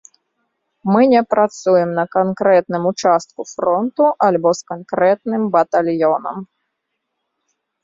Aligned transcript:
Мы 0.91 1.01
не 1.11 1.19
працуем 1.33 1.89
на 1.99 2.05
канкрэтным 2.15 2.83
участку 2.93 3.41
фронту 3.53 4.09
альбо 4.31 4.55
з 4.63 4.67
канкрэтным 4.73 5.41
батальёнам. 5.59 6.37